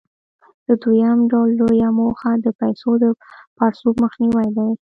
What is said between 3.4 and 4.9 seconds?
پړسوب مخنیوى دی.